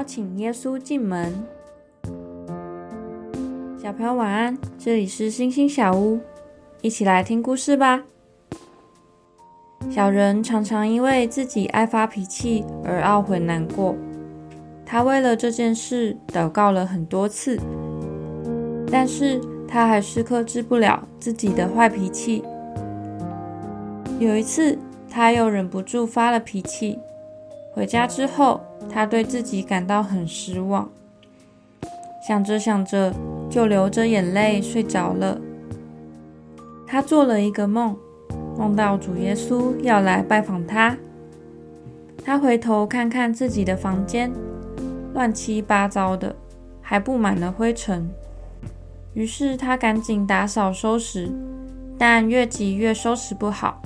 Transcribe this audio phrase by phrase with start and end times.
[0.00, 1.30] 邀请耶稣进门。
[3.78, 6.18] 小朋友晚安，这里是星星小屋，
[6.80, 8.02] 一起来听故事吧。
[9.90, 13.94] 小人常常因为自己爱发脾气而懊悔难过，
[14.86, 17.60] 他为了这件事祷告了很多次，
[18.90, 19.38] 但是
[19.68, 22.42] 他还是克制不了自己的坏脾气。
[24.18, 24.78] 有一次，
[25.10, 26.98] 他又忍不住发了脾气。
[27.72, 28.60] 回家之后，
[28.92, 30.88] 他对自己感到很失望，
[32.26, 33.14] 想着想着
[33.48, 35.40] 就流着眼泪睡着了。
[36.86, 37.96] 他做了一个梦，
[38.58, 40.96] 梦到主耶稣要来拜访他。
[42.24, 44.30] 他回头看看自己的房间，
[45.14, 46.34] 乱七八糟的，
[46.82, 48.10] 还布满了灰尘。
[49.14, 51.30] 于是他赶紧打扫收拾，
[51.96, 53.80] 但越急越收拾不好。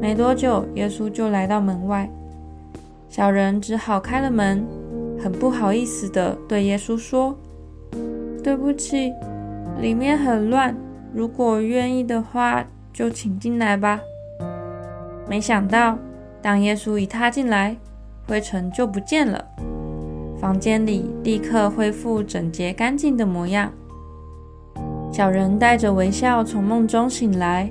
[0.00, 2.10] 没多久，耶稣就来到门外。
[3.12, 4.66] 小人只好开了门，
[5.22, 7.36] 很不好意思的对耶稣说
[8.42, 9.12] ：“对不起，
[9.78, 10.74] 里面很乱。
[11.12, 14.00] 如果愿意的话，就请进来吧。”
[15.28, 15.98] 没想到，
[16.40, 17.76] 当耶稣一踏进来，
[18.26, 19.44] 灰尘就不见了，
[20.40, 23.70] 房间里立刻恢复整洁干净的模样。
[25.12, 27.70] 小人带着微笑从梦中醒来，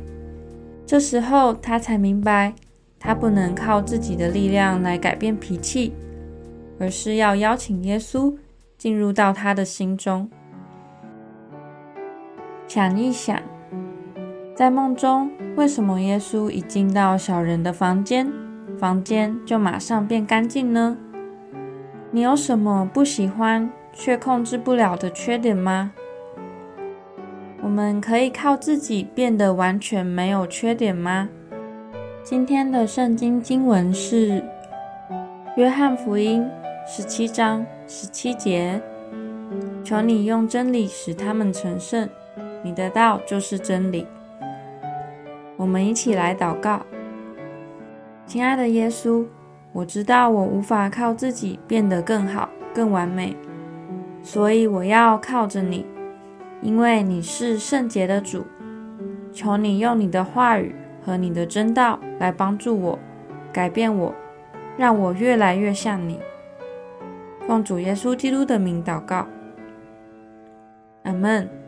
[0.85, 2.53] 这时候他才明白。
[3.03, 5.91] 他不能靠自己的力量来改变脾气，
[6.79, 8.31] 而是要邀请耶稣
[8.77, 10.29] 进入到他的心中。
[12.67, 13.41] 想一想，
[14.55, 18.31] 在梦中，为什么耶稣一进到小人的房间，
[18.77, 20.95] 房间就马上变干净呢？
[22.11, 25.91] 你有什么不喜欢却控制不了的缺点吗？
[27.63, 31.27] 我们可以靠自己变得完全没有缺点吗？
[32.23, 34.39] 今天的圣经经文是
[35.57, 36.43] 《约翰福音》
[36.87, 38.79] 十七章十七节
[39.83, 42.07] ：“求你用真理使他们成圣，
[42.63, 44.05] 你的道就是真理。”
[45.57, 46.85] 我们一起来祷告：
[48.27, 49.25] 亲爱的耶稣，
[49.73, 53.35] 我知道我无法靠自己变得更好、更完美，
[54.21, 55.87] 所以我要靠着你，
[56.61, 58.45] 因为你是圣洁的主。
[59.33, 60.75] 求你用你的话语。
[61.03, 62.99] 和你的真道来帮助我，
[63.51, 64.13] 改变我，
[64.77, 66.19] 让我越来越像你。
[67.47, 69.27] 奉主耶稣基督的名祷告，
[71.03, 71.60] 阿门。